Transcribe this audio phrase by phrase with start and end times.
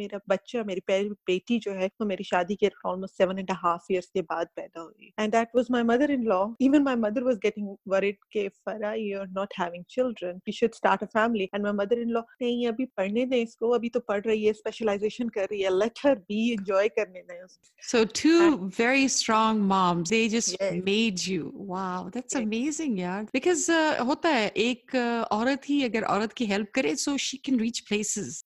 [0.00, 3.92] मेरा बच्चा मेरी पहली बेटी जो है वो मेरी शादी के almost seven and half
[3.92, 7.24] year के बाद पैदा हुई। And that was my mother in law even my mother
[7.24, 11.48] was getting worried के फरा you are not having children you should start a family
[11.54, 13.70] and my mother in law नहीं अभी पढ़ने दें इसको.
[13.70, 15.70] अभी तो पढ़ रही है स्पेशलाइजेशन कर रही है.
[15.78, 17.46] लेट हर बी एंजॉय करने दें
[17.82, 18.30] so two
[18.78, 23.70] very strong moms they just made you wow that's amazing यार बिकॉज़
[24.06, 24.96] होता है एक
[25.32, 28.39] औरत ही अगर औरत की हेल्प करे so she can reach places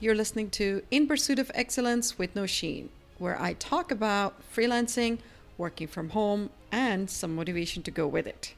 [0.00, 2.88] you're listening to In Pursuit of Excellence with Nosheen,
[3.18, 5.18] where I talk about freelancing,
[5.58, 8.54] working from home, and some motivation to go with it,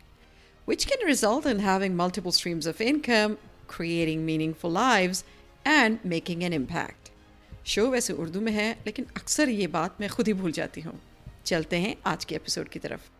[0.65, 5.25] which can result in having multiple streams of income, creating meaningful lives,
[5.65, 7.11] and making an impact.
[7.67, 10.99] Show वैसे उर्दू में है लेकिन अक्सर ये बात मैं खुद ही भूल जाती हूँ
[11.47, 13.11] चलते हैं आज के एपिसोड की तरफ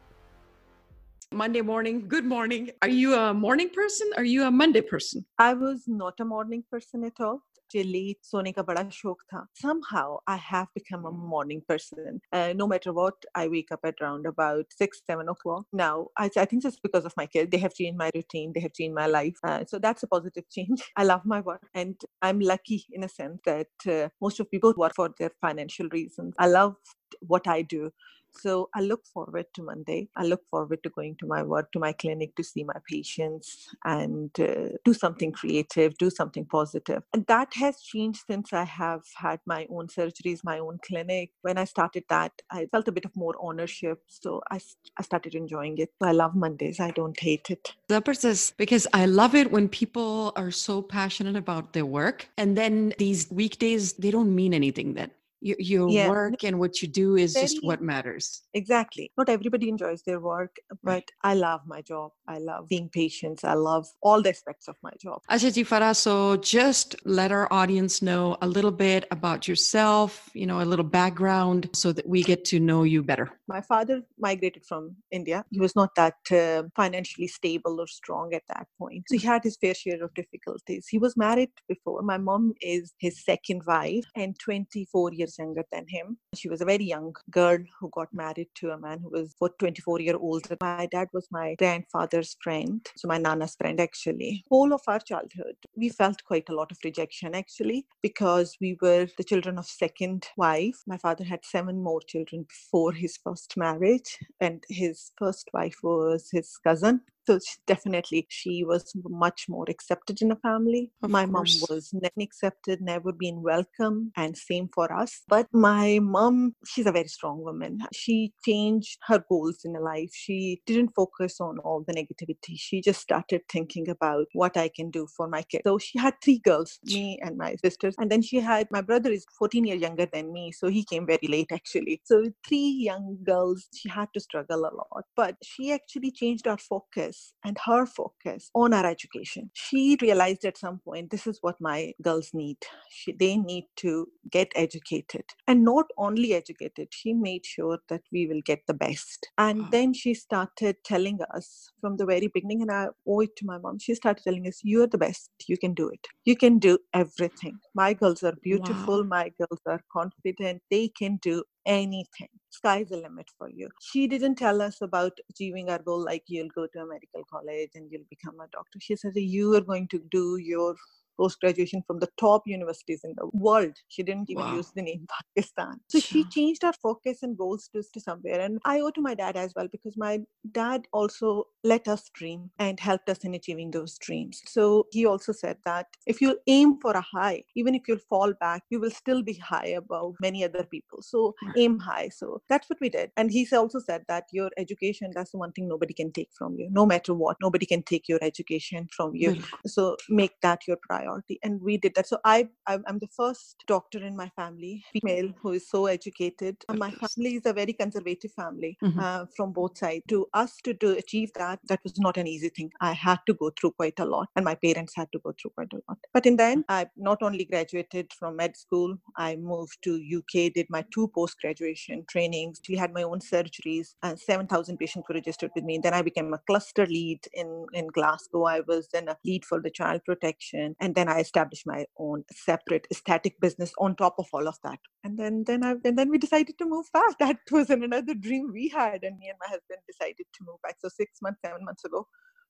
[1.33, 2.09] Monday morning.
[2.09, 2.71] Good morning.
[2.83, 4.13] Are you a morning person?
[4.17, 5.25] Are you a Monday person?
[5.39, 7.43] I was not a morning person at all.
[7.73, 9.47] Actually, सोने का बड़ा शौक था.
[9.63, 12.21] Somehow I have become a morning person.
[12.33, 15.67] Uh, no matter what, I wake up at around about six, seven o'clock.
[15.73, 17.51] Now, I, I think it's because of my kids.
[17.51, 18.53] They have changed my routine.
[18.55, 19.37] They have changed my life.
[19.45, 20.83] Uh, so that's a positive change.
[20.97, 24.73] I love my work, and I'm lucky in a sense that uh, most of people
[24.77, 26.35] work for their financial reasons.
[26.39, 26.77] I love
[27.21, 27.91] what I do.
[28.36, 30.10] so I look forward to Monday.
[30.16, 33.70] I look forward to going to my work, to my clinic to see my patients
[33.86, 37.04] and uh, do something creative, do something positive.
[37.14, 41.32] And that has changed since I have had my own surgeries, my own clinic.
[41.42, 44.00] When I started that, I felt a bit of more ownership.
[44.08, 44.60] So I,
[44.98, 45.92] I started enjoying it.
[46.02, 46.80] So I love Mondays.
[46.80, 47.74] I don't hate it.
[47.90, 52.30] Zabardast, because I love it when people are so passionate about their work.
[52.38, 55.12] And then these weekdays, they don't mean anything then
[55.44, 56.10] your, your yeah.
[56.10, 58.42] work and what you do is Very, just what matters.
[58.54, 61.12] Exactly not everybody enjoys their work but right.
[61.24, 64.92] i love my job i love being patient i love all the aspects of my
[65.00, 65.22] job.
[65.30, 70.62] Ajaji Farah, so just let our audience know a little bit about yourself you know
[70.62, 73.30] a little background so that we get to know you better.
[73.48, 75.46] My father migrated from india.
[75.50, 79.04] He was not that uh, financially stable or strong at that point.
[79.08, 80.88] So he had his fair share of difficulties.
[80.90, 82.02] He was married before.
[82.02, 86.18] My mom is his second wife and 24 years years younger than him.
[86.36, 90.02] She was a very young girl who got married to a man who was 24
[90.02, 90.48] year old.
[90.62, 94.44] My dad was my grandfather's friend, so my nana's friend actually.
[94.50, 99.08] Whole of our childhood, we felt quite a lot of rejection actually because we were
[99.18, 100.82] the children of second wife.
[100.88, 106.30] My father had seven more children before his first marriage, and his first wife was
[106.32, 110.92] his cousin so definitely she was much more accepted in a family.
[111.02, 111.62] Of my course.
[111.62, 115.22] mom was never accepted never been welcome and same for us.
[115.28, 117.80] But my mom she's a very strong woman.
[117.94, 120.10] She changed her goals in her life.
[120.14, 122.56] She didn't focus on all the negativity.
[122.58, 126.14] She just started thinking about what i can do for my kids so she had
[126.24, 127.96] three girls me and my sisters.
[128.00, 131.06] And then she had my brother is 14 years younger than me so he came
[131.06, 132.02] very late actually.
[132.04, 135.06] So three young girls she had to struggle a lot.
[135.16, 139.50] But she actually changed our focus focus and her focus on our education.
[139.54, 142.58] She realized at some point this is what my girls need.
[142.90, 148.28] She, they need to get educated and not only educated, she made sure that we
[148.28, 149.28] will get the best.
[149.38, 153.46] And then she started telling us from the very beginning, and I owe it to
[153.46, 156.08] my mom, she started telling us, You're the best, you can do it.
[156.26, 157.60] You can do everything.
[157.76, 159.08] My girls are beautiful, wow.
[159.08, 162.30] my girls are confident, they can do anything.
[162.54, 163.68] Sky's the limit for you.
[163.82, 167.72] She didn't tell us about achieving our goal like you'll go to a medical college
[167.74, 168.80] and you'll become a doctor.
[168.80, 170.76] She said you are going to do your
[171.18, 173.74] post graduation from the top universities in the world.
[173.88, 174.56] She didn't even wow.
[174.56, 175.80] use the name Pakistan.
[175.88, 178.40] So she changed her focus and goals to, to somewhere.
[178.40, 180.22] And I owe to my dad as well because my
[180.52, 184.42] dad also let us dream and helped us in achieving those dreams.
[184.48, 188.34] So he also said that if you aim for a high, even if you fall
[188.40, 191.02] back, you will still be high above many other people.
[191.02, 192.10] So aim high.
[192.10, 193.12] So that's what we did.
[193.18, 196.56] And he also said that your education, that's the one thing nobody can take from
[196.58, 196.70] you.
[196.72, 199.38] No matter what, nobody can take your education from you.
[199.66, 202.08] So make that your priority priority and we did that.
[202.08, 206.58] So i i'm the first doctor in my family female who is so educated.
[206.70, 209.00] And my family is a very conservative family mm-hmm.
[209.00, 210.04] uh, from both sides.
[210.10, 212.72] To us to, to achieve that that was not an easy thing.
[212.82, 215.52] I had to go through quite a lot and my parents had to go through
[215.56, 215.98] quite a lot.
[216.14, 220.34] But in the end i not only graduated from med school i moved to uk
[220.58, 222.62] did my two post graduation trainings.
[222.70, 225.76] We had my own surgeries and 7000 patients were registered with me.
[225.76, 228.44] And then i became a cluster lead in in glasgow.
[228.46, 231.86] I was then a lead for the child protection and and then I established my
[231.98, 234.78] own separate static business on top of all of that.
[235.04, 237.16] And then then I and then we decided to move back.
[237.20, 240.76] That was another dream we had, and me and my husband decided to move back.
[240.80, 242.06] So six months, seven months ago,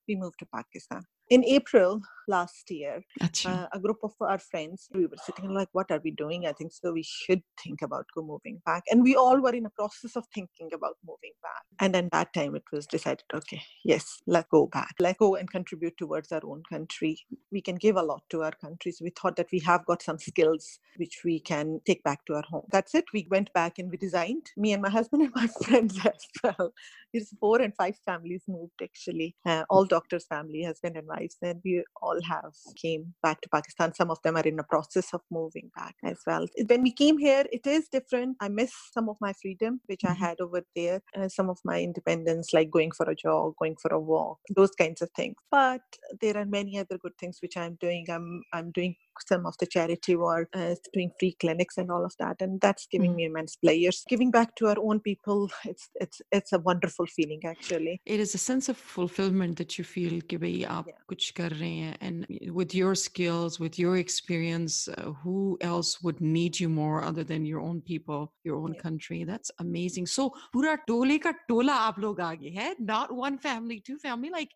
[0.07, 1.03] we moved to Pakistan.
[1.29, 3.03] In April last year,
[3.45, 6.45] uh, a group of our friends, we were sitting like, what are we doing?
[6.45, 6.93] I think so.
[6.93, 8.83] We should think about go moving back.
[8.91, 11.63] And we all were in a process of thinking about moving back.
[11.79, 14.95] And then that time it was decided, okay, yes, let's go back.
[14.99, 17.17] Let's go and contribute towards our own country.
[17.51, 18.91] We can give a lot to our country.
[18.91, 22.35] So we thought that we have got some skills which we can take back to
[22.35, 22.65] our home.
[22.71, 23.05] That's it.
[23.13, 26.73] We went back and we designed, me and my husband and my friends as well.
[27.13, 29.35] It's four and five families moved actually.
[29.45, 33.93] Uh, all doctors' family, husband and wives, and we all have came back to Pakistan.
[33.93, 36.47] Some of them are in the process of moving back as well.
[36.67, 38.37] When we came here, it is different.
[38.39, 40.23] I miss some of my freedom which I mm-hmm.
[40.23, 43.93] had over there, uh, some of my independence, like going for a jog, going for
[43.93, 45.35] a walk, those kinds of things.
[45.51, 45.81] But
[46.21, 48.05] there are many other good things which I'm doing.
[48.09, 48.95] I'm I'm doing
[49.26, 52.86] some of the charity work, uh, doing free clinics and all of that, and that's
[52.86, 53.16] giving mm.
[53.16, 54.04] me immense pleasures.
[54.08, 58.00] Giving back to our own people, it's it's it's a wonderful feeling actually.
[58.06, 61.00] It is a sense of fulfillment that you feel कि भाई आप yeah.
[61.08, 62.26] कुछ कर रहे हैं, and
[62.60, 67.44] with your skills, with your experience, uh, who else would need you more other than
[67.44, 68.80] your own people, your own yeah.
[68.80, 69.24] country?
[69.24, 70.06] That's amazing.
[70.06, 74.50] So पूरा टोले का टोला आप लोग आगे है, not one family, two family, like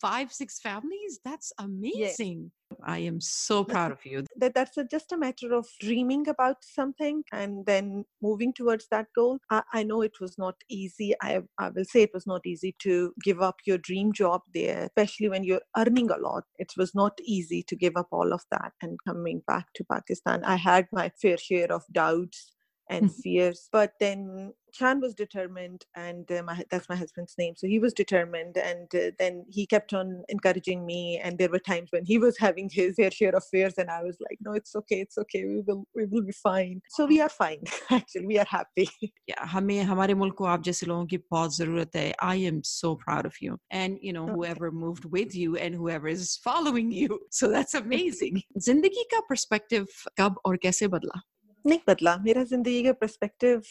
[0.00, 1.20] five, six families.
[1.24, 2.50] That's amazing.
[2.84, 4.24] I am so proud of you.
[4.36, 9.06] That that's a, just a matter of dreaming about something and then moving towards that
[9.14, 9.38] goal.
[9.50, 11.14] I, I know it was not easy.
[11.20, 14.84] I I will say it was not easy to give up your dream job there,
[14.84, 16.44] especially when you're earning a lot.
[16.58, 20.44] It was not easy to give up all of that and coming back to Pakistan.
[20.44, 22.52] I had my fair share of doubts
[22.88, 23.68] and fears.
[23.72, 27.53] But then Chan was determined, and uh, my, that's my husband's name.
[27.55, 31.19] So he was determined, and uh, then he kept on encouraging me.
[31.23, 34.03] And there were times when he was having his fair share of fears, and I
[34.03, 35.45] was like, "No, it's okay, it's okay.
[35.45, 37.63] We will, we will be fine." So we are fine.
[37.89, 38.89] Actually, we are happy.
[39.27, 42.13] Yeah, हमें हमारे मुल्क को आप जैसे लोगों की बहुत ज़रूरत है.
[42.21, 44.33] I am so proud of you, and you know okay.
[44.33, 47.19] whoever moved with you and whoever is following you.
[47.31, 48.41] So that's amazing.
[48.57, 49.87] जिंदगी का perspective
[50.17, 51.21] कब और कैसे बदला?
[51.64, 53.62] नहीं बदला मेरा ज़िंदगी का perspective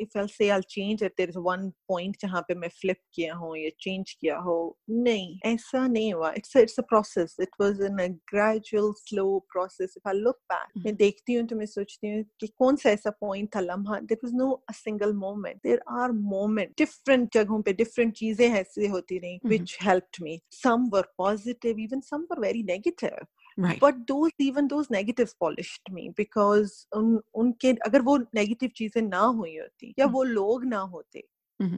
[0.00, 3.34] if I say I change it there is one point जहाँ पे मैं फ्लिप किया
[3.34, 4.56] हूँ या चेंज किया हो
[4.90, 9.94] नहीं ऐसा नहीं हुआ। It's it's a process it was in a gradual slow process
[9.96, 13.10] if I look back मैं देखती हूँ तो मैं सोचती हूँ कि कौन सा ऐसा
[13.20, 17.72] पॉइंट था लम्हा। There was no a single moment there are moment different जगहों पे
[17.72, 22.62] डिफरेंट चीज़ें ऐसी होती रही which helped me some were positive even some were very
[22.62, 23.18] negative
[23.58, 23.80] right.
[23.80, 29.24] But those even those negatives polished me because un, उनके अगर वो negative चीज़ें ना
[29.40, 31.24] हुई होती या वो लोग ना होते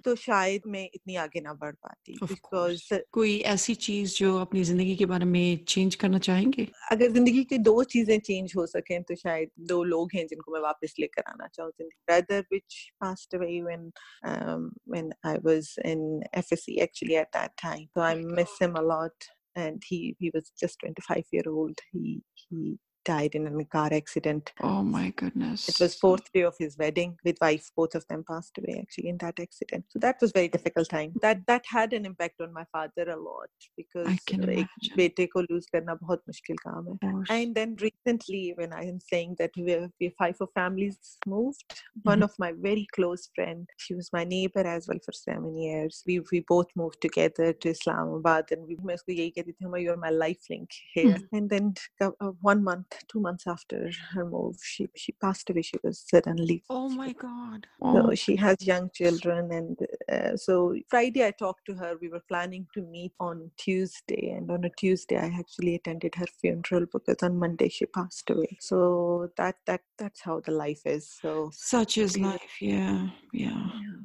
[0.04, 2.82] तो शायद मैं इतनी आगे ना बढ़ पाती बिकॉज़
[3.12, 6.66] कोई ऐसी चीज़ जो अपनी ज़िंदगी के बारे में चेंज करना चाहेंगे?
[6.92, 10.60] अगर ज़िंदगी की दो चीज़ें चेंज हो सकें तो शायद दो लोग हैं जिनको मैं
[10.60, 13.90] वापस लेकर आना चाहूँ ज़िंदगी brother which passed away when
[14.26, 19.30] when I was in FSc actually at that time so I miss him a lot.
[19.56, 21.78] And he he was just 25 year old.
[21.92, 24.51] He he died in a car accident.
[24.61, 25.69] Oh my goodness.
[25.69, 27.69] It was fourth day of his wedding with wife.
[27.77, 29.85] Both of them passed away actually in that accident.
[29.89, 31.13] So that was very difficult time.
[31.21, 34.67] That that had an impact on my father a lot because I can like,
[34.97, 37.23] बेटे को lose करना बहुत मुश्किल काम है.
[37.29, 42.09] And then recently when I am saying that we we five of families moved, mm-hmm.
[42.09, 46.03] one of my very close friend, she was my neighbor as well for seven years.
[46.07, 49.91] We we both moved together to Islamabad and we मैं उसको यही कहती थी you
[49.91, 51.15] are my life link here.
[51.15, 51.35] Mm-hmm.
[51.35, 55.62] And then uh, one month two months after her move, she she passed away.
[55.62, 56.62] She was suddenly.
[56.70, 57.66] Oh my God!
[57.82, 58.14] So oh.
[58.14, 59.78] she has young children, and
[60.10, 61.96] uh, so Friday I talked to her.
[62.00, 66.26] We were planning to meet on Tuesday, and on a Tuesday I actually attended her
[66.40, 68.56] funeral because on Monday she passed away.
[68.60, 71.10] So that that that's how the life is.
[71.20, 72.56] So such is life.
[72.60, 73.48] Yeah, yeah.
[73.50, 74.00] yeah.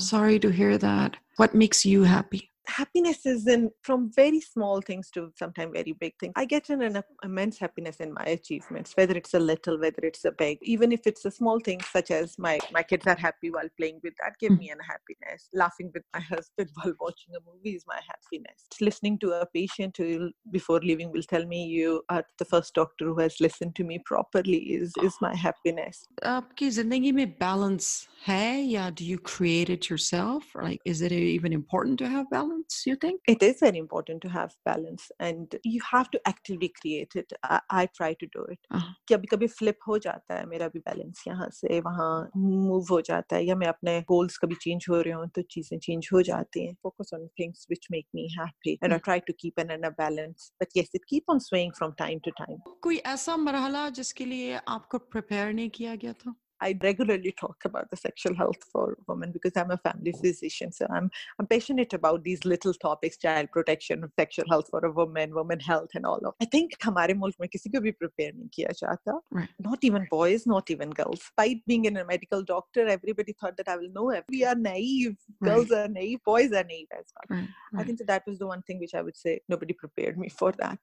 [0.00, 1.16] Sorry to hear that.
[1.36, 2.50] What makes you happy?
[2.69, 6.33] happiness is in from very small things to sometimes very big things.
[6.35, 10.25] I get an, an, immense happiness in my achievements, whether it's a little, whether it's
[10.25, 13.51] a big, even if it's a small thing such as my my kids are happy
[13.51, 14.59] while playing with that, give mm.
[14.59, 15.49] me an happiness.
[15.53, 18.65] Laughing with my husband while watching a movie is my happiness.
[18.81, 23.05] Listening to a patient who before leaving will tell me you are the first doctor
[23.05, 26.07] who has listened to me properly is is my happiness.
[26.25, 30.53] आपकी जिंदगी में balance है या do you create it yourself?
[30.67, 32.65] Like is it even important to have balance?
[32.65, 36.71] balance you think it is very important to have balance and you have to actively
[36.81, 38.93] create it i, I try to do it uh-huh.
[39.11, 43.35] कभी कभी flip हो जाता है मेरा भी balance यहाँ से वहाँ मूव हो जाता
[43.35, 46.65] है या मैं अपने गोल्स कभी चेंज हो रहे हूँ तो चीजें चेंज हो जाती
[46.65, 49.89] हैं focus on things which make me happy and I try to keep an a
[49.99, 54.25] balance but yes it keep on swing from time to time कोई ऐसा मरहला जिसके
[54.25, 58.97] लिए आपको प्रिपेयर नहीं किया गया था I regularly talk about the sexual health for
[59.07, 60.71] women because I'm a family physician.
[60.71, 65.33] So I'm I'm passionate about these little topics, child protection, sexual health for a woman,
[65.33, 66.33] woman health and all of.
[66.41, 69.19] I think हमारे मुल्क में किसी को भी prepare नहीं किया जाता.
[69.31, 69.49] Right.
[69.59, 71.19] Not even boys, not even girls.
[71.19, 74.09] Despite being in a medical doctor, everybody thought that I will know.
[74.11, 74.23] It.
[74.29, 75.17] We are naive.
[75.43, 75.81] Girls right.
[75.81, 76.19] are naive.
[76.25, 77.37] Boys are naive as well.
[77.37, 77.49] Right.
[77.73, 77.81] Right.
[77.81, 80.29] I think that, that was the one thing which I would say nobody prepared me
[80.29, 80.79] for that.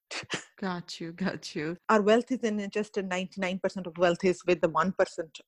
[0.60, 1.12] got you.
[1.12, 1.76] Got you.
[1.88, 4.92] Our wealth is in just a 99% of wealth is with the 1%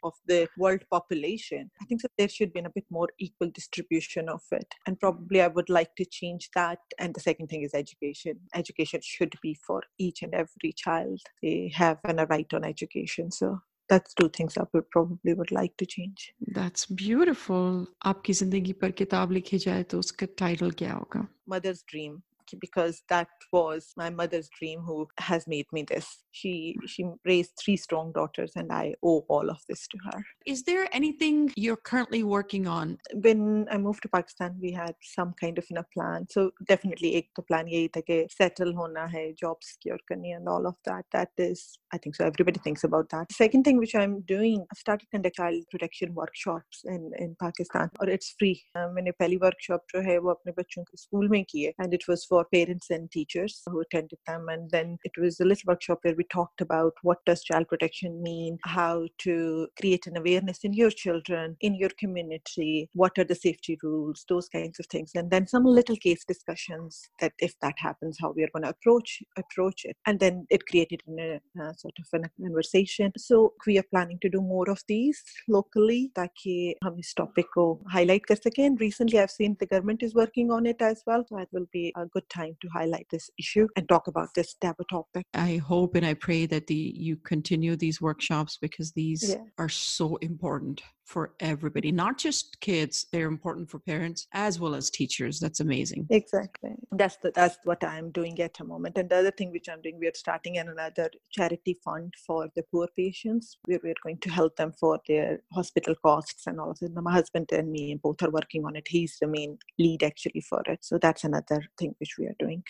[0.03, 1.71] of the world population.
[1.81, 4.75] I think that there should be a bit more equal distribution of it.
[4.87, 6.79] And probably I would like to change that.
[6.99, 8.41] And the second thing is education.
[8.55, 11.21] Education should be for each and every child.
[11.43, 13.31] They have a right on education.
[13.31, 16.35] So that's two things I would probably would like to change.
[16.41, 17.87] That's beautiful.
[18.07, 21.27] आपकी जिंदगी पर किताब लिखी जाए तो उसका title क्या होगा?
[21.49, 22.23] Mother's Dream
[22.61, 27.77] because that was my mother's dream who has made me this she she raised three
[27.77, 32.23] strong daughters and i owe all of this to her is there anything you're currently
[32.23, 36.51] working on when i moved to pakistan we had some kind of a plan so
[36.69, 40.67] definitely ek to plan yahi tha ke settle hona hai job secure karni and all
[40.67, 44.21] of that that is i think so everybody thinks about that second thing which i'm
[44.21, 49.37] doing i've started conducting child protection workshops in in pakistan or it's free मैंने पहली
[49.37, 52.38] workshop जो है वो अपने बच्चों के school में की है and it was for
[52.53, 56.25] parents and teachers who attended them and then it was a little workshop where we
[56.25, 61.57] talked about what does child protection mean how to create an awareness in your children
[61.61, 65.65] in your community what are the safety rules those kinds of things and then some
[65.65, 69.97] little case discussions that if that happens how we are going to approach approach it
[70.07, 74.29] and then it created a, a sort of a conversation so we are planning to
[74.29, 79.31] do more of these locally ताकि हम इस topic को highlight कर सकें recently I've
[79.31, 82.28] seen the government is working on it as well so it will be a good
[82.30, 85.26] time to highlight this issue and talk about this taboo topic.
[85.34, 89.44] I hope and I pray that the you continue these workshops because these yeah.
[89.58, 93.08] are so important for everybody, not just kids.
[93.12, 95.40] They're important for parents as well as teachers.
[95.40, 96.06] That's amazing.
[96.12, 96.76] Exactly.
[96.92, 98.96] That's the, that's what I'm doing at the moment.
[98.96, 102.88] And the other thing which I'm doing, we're starting another charity fund for the poor
[102.96, 103.58] patients.
[103.66, 106.92] Where we're going to help them for their hospital costs and all of that.
[106.94, 108.88] My husband and me both are working on it.
[108.88, 110.86] He's the main lead actually for it.
[110.86, 112.64] So that's another thing which we are doing.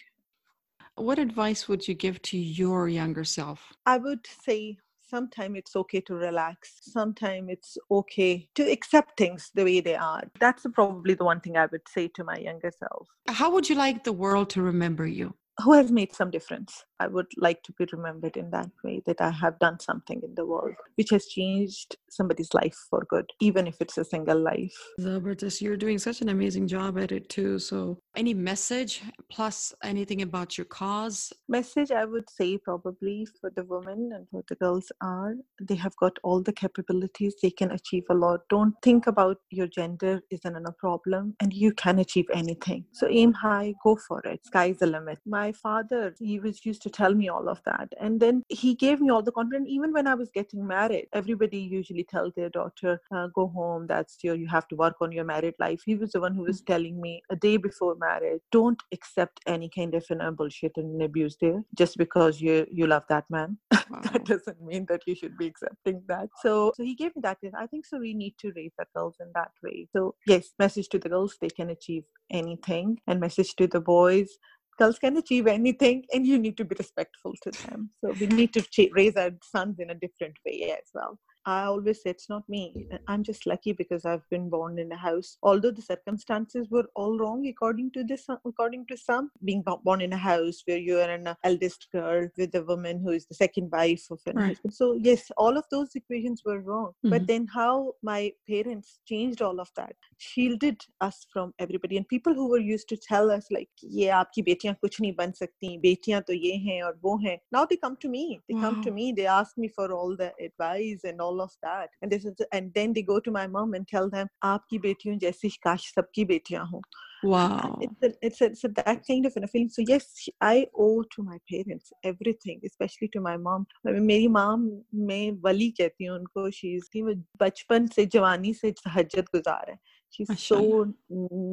[0.96, 3.74] What advice would you give to your younger self?
[3.86, 4.78] I would say
[5.10, 10.24] sometimes it's okay to relax sometimes it's okay to accept things the way they are.
[10.40, 13.08] That's probably the one thing i would say to my younger self.
[13.28, 15.34] How would you like the world to remember you?
[15.64, 16.86] Who has made some difference.
[17.00, 20.36] I would like to be remembered in that way that I have done something in
[20.36, 24.74] the world which has changed somebody's life for good, even if it's a single life.
[25.00, 27.60] Zabardast, you're doing such an amazing job at it too.
[27.60, 29.02] So, any message
[29.32, 31.32] plus anything about your cause?
[31.48, 35.96] Message I would say probably for the women and for the girls are they have
[35.98, 38.42] got all the capabilities, they can achieve a lot.
[38.50, 42.86] Don't think about your gender isn't a problem, and you can achieve anything.
[42.92, 44.46] So, aim high, go for it.
[44.46, 45.20] Sky's the limit.
[45.26, 47.90] My father, he was used to tell me all of that.
[48.00, 49.68] And then he gave me all the confidence.
[49.70, 54.18] Even when I was getting married, everybody usually tells their daughter, uh, go home, that's
[54.24, 55.82] your, you have to work on your married life.
[55.86, 56.74] He was the one who was mm-hmm.
[56.74, 61.38] telling me a day before marriage, don't accept any kind of an, bullshit and abuse
[61.42, 63.58] there just because you, you love that man.
[63.90, 64.02] Wow.
[64.14, 66.30] that doesn't mean that you should be accepting that.
[66.44, 67.40] So, so he gave me that.
[67.58, 69.88] I think so we need to raise our girls in that way.
[69.96, 73.00] So yes, message to the girls, they can achieve anything.
[73.08, 74.38] And message to the boys,
[74.80, 77.90] girls can achieve anything and you need to be respectful to them.
[78.02, 82.03] So we need to raise our sons in a different way as well I always
[82.03, 82.89] say it's not me.
[83.07, 85.37] I'm just lucky because I've been born in a house.
[85.43, 90.13] Although the circumstances were all wrong according to this, according to some, being born in
[90.13, 93.71] a house where you are an eldest girl with a woman who is the second
[93.71, 94.47] wife of an right.
[94.49, 94.75] husband.
[94.75, 96.87] So yes, all of those equations were wrong.
[96.87, 97.11] Mm-hmm.
[97.11, 102.33] But then how my parents changed all of that, shielded us from everybody and people
[102.33, 106.21] who were used to tell us like, "Yeah, आपकी बेटियां कुछ नहीं बन सकती, बेटियां
[106.23, 108.41] तो ये हैं और वो हैं." Now they come to me.
[108.49, 108.63] They wow.
[108.63, 109.13] come to me.
[109.13, 112.73] They ask me for all the advice and all of that and this is and
[112.75, 116.71] then they go to my mom and tell them aapki betiyon jaisi kash sabki betiyan
[116.73, 116.81] ho
[117.25, 120.67] wow it's a, it's, a, it's a, that kind of a feeling so yes i
[120.75, 126.17] owe to my parents everything especially to my mom मेरी mom मैं वली कहती हूँ
[126.17, 129.79] उनको she थी वो बचपन से जवानी से तहज्जुद गुजार है
[130.17, 130.61] she's so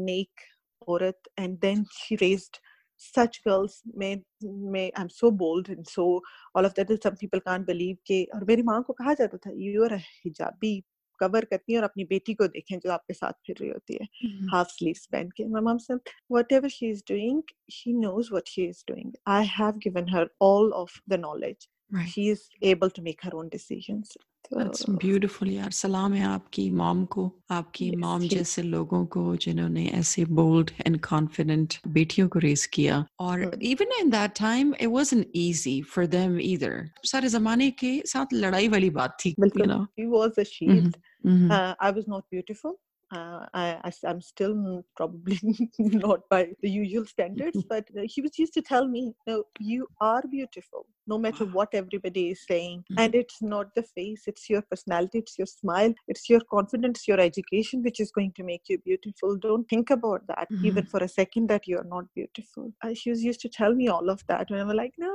[0.10, 0.50] नेक
[0.88, 2.60] औरत and then she raised
[2.98, 6.22] such girls may may I'm so bold and so
[6.56, 9.38] all of that is some people can't believe कि और मेरी माँ को कहा जाता
[9.38, 10.84] था you are a hijabi
[11.22, 14.08] cover करती हैं और अपनी बेटी को देखें जो आपके साथ फिर रही होती है
[14.54, 17.42] हाफ स्लीव्स पहन के my mom said whatever she is doing
[17.78, 22.10] she knows what she is doing I have given her all of the knowledge right.
[22.16, 24.18] she is able to make her own decisions
[24.52, 28.34] That's beautiful यार सलाम है आपकी mom को आपकी Yes, mom yes.
[28.34, 33.62] जैसे लोगों को जिन्होंने ऐसे बोल्ड एंड कॉन्फिडेंट बेटियों को रेस किया और Hmm.
[33.72, 36.76] Even in that time it wasn't easy for them either
[37.12, 40.54] सारे जमाने के साथ लड़ाई वाली बात थी you बिल्कुल know he was a Mhm.
[40.54, 41.52] shield Mhm.
[41.58, 42.76] uh, I was not beautiful
[43.12, 45.38] uh, I, I am still n- probably
[46.04, 49.88] not by the usual standards but uh, he was used to tell me no you
[50.12, 52.99] are beautiful no matter what everybody is saying Mhm.
[53.03, 57.21] and it's not the face it's your personality it's your smile it's your confidence your
[57.21, 61.09] education which is going to make you beautiful don't think about that even for a
[61.09, 64.51] second that you're not beautiful uh, she was used to tell me all of that
[64.51, 65.13] and i was like no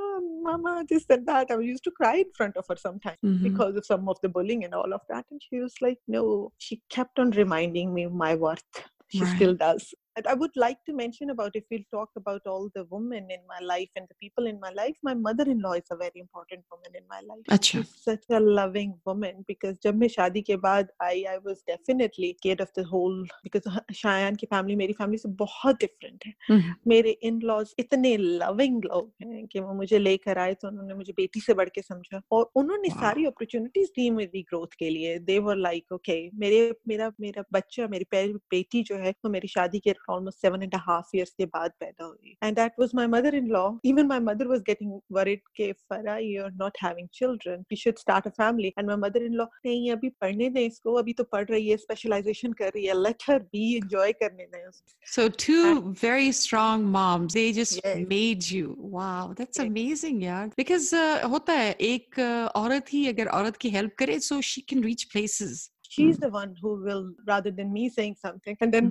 [0.49, 3.43] mama this and that i used to cry in front of her sometimes Mhm.
[3.43, 5.25] because of some of the bullying and all of that.
[5.31, 8.63] And she was like, no, she kept on reminding me my worth.
[9.09, 9.35] She Right.
[9.35, 9.93] still does.
[10.21, 13.39] And I would like to mention about if we'll talk about all the women in
[13.47, 16.91] my life and the people in my life, my mother-in-law is a very important woman
[16.99, 17.45] in my life.
[17.55, 21.63] अच्छा She's such a loving woman because जब मैं शादी के बाद आई I was
[21.71, 23.67] definitely scared of the whole because
[24.01, 26.75] Shayan की family मेरी family से बहुत different है Mhm.
[26.87, 31.13] मेरे इन लॉज इतने लविंग लोग हैं कि वो मुझे लेकर आए तो उन्होंने मुझे
[31.17, 32.99] बेटी से बढ़ के समझा और उन्होंने Wow.
[33.01, 37.87] सारी अपॉर्चुनिटीज़ दी मेरी ग्रोथ के लिए दे वर लाइक ओके मेरे मेरा मेरा बच्चा
[37.97, 41.72] मेरी बेटी जो है वो मेरी शादी के almost seven and half years के बाद
[41.80, 45.40] पैदा हुई and that was my mother in law even my mother was getting worried
[45.56, 49.22] के फरा you are not having children you should start a family and my mother
[49.24, 52.86] in law नहीं अभी पढ़ने दें इसको अभी तो पढ़ रही है स्पेशलाइजेशन कर रही
[52.86, 57.34] है लेट हर बी एंजॉय करने दें उसको So two very strong moms.
[57.34, 57.98] They just Yes.
[58.08, 58.74] made you.
[58.94, 59.66] Wow, that's Yes.
[59.66, 60.50] amazing, यार.
[60.60, 64.62] Because uh, होता है एक uh, औरत ही अगर औरत की help करे, so she
[64.72, 65.70] can reach places.
[65.91, 68.85] She's the one who will rather than me saying something and then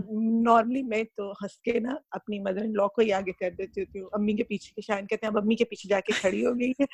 [0.49, 3.99] normally मैं तो हंस के ना अपनी मदर इन लॉ को ही आगे कर देती
[3.99, 6.55] हूँ। अम्मी के पीछे के शायन कहते हैं अब अम्मी के पीछे जाके खड़ी हो
[6.55, 6.87] गई है।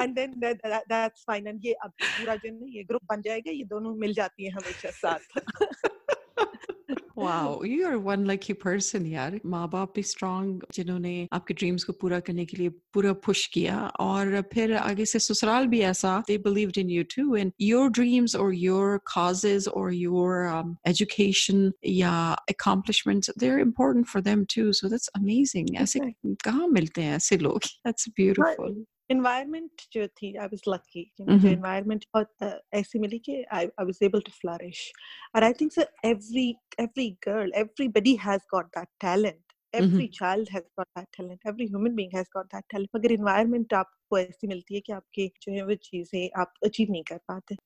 [0.00, 3.94] And then that's fine and ये अब पूरा जो ये ग्रुप बन जाएगा ये दोनों
[3.94, 5.20] मिल जाती है हमेशा साथ।
[7.19, 9.39] wow, you are one lucky person, यार.
[9.45, 13.87] माँ बाप भी strong जिन्होंने आपके dreams को पूरा करने के लिए पूरा push किया
[13.99, 18.35] और फिर आगे से ससुराल भी ऐसा they believed in you too and your dreams
[18.35, 24.89] or your causes or your um, education या accomplishments they're important for them too so
[24.93, 30.62] that's amazing ऐसे कहाँ मिलते हैं ऐसे लोग that's beautiful Environment जो थी आई वाज
[30.68, 34.90] लकी मुझे इन्वायरमेंट बहुत ऐसी मिली कि I I was able to flourish
[35.36, 36.48] और I think so every
[36.80, 39.42] every girl everybody has got that talent
[39.74, 43.74] every child has got that talent every human being has got that talent मगर environment
[43.80, 47.56] आपको ऐसी मिलती है कि आपके जो है वो चीज़ें आप अचीव नहीं कर पाते.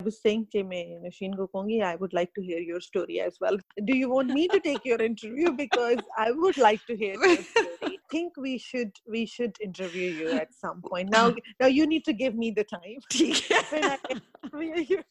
[0.00, 3.20] I was saying कि मैं नशीन को कहूँगी I would like to hear your story
[3.26, 3.58] as well.
[3.90, 5.52] Do you want me to take your interview?
[5.62, 7.95] Because I would like to hear your story.
[8.05, 11.09] I think we should we should interview you at some point.
[11.11, 11.23] Now
[11.59, 12.99] now you need to give me the time.
[13.11, 15.03] ठीक है When I interview you.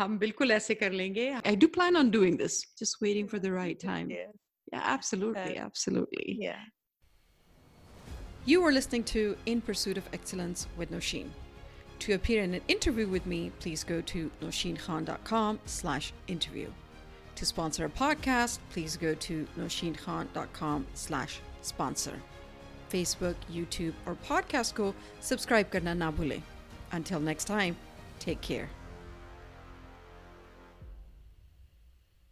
[0.00, 3.52] हम बिल्कुल ऐसे कर लेंगे I do plan on doing this just waiting for the
[3.56, 4.30] right time Yeah,
[4.72, 6.62] yeah absolutely Uh, absolutely yeah.
[8.46, 11.28] You are listening to In Pursuit of Excellence with Noshin.
[12.04, 16.70] To appear in an interview with me, please go to noshinkhan.com slash interview.
[17.40, 22.14] To sponsor a podcast, please go to noshinkhan.com slash sponsor.
[22.94, 26.42] Facebook, YouTube और podcast को subscribe करना ना भूलें.
[26.94, 27.74] Until next time,
[28.28, 28.64] take care.